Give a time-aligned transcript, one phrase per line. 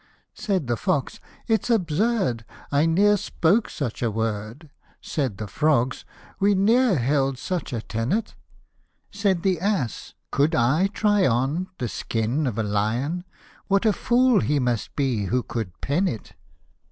[0.33, 2.43] "Said the fox," Its absurd!
[2.71, 6.05] I ne'er spoke such a word;" Said the frogs,"
[6.39, 8.33] We ne'er held such a tenet;"
[9.11, 13.25] Said the ass," Could I try on the skin of a lion?
[13.67, 16.31] What a fool he must be who could pen k!